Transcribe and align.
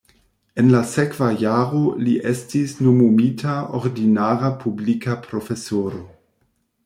En 0.61 0.69
la 0.75 0.79
sekva 0.91 1.27
jaro 1.41 1.81
li 2.07 2.15
estis 2.31 2.73
nomumita 2.87 3.57
ordinara 3.81 4.51
publika 4.65 5.19
profesoro. 5.29 6.03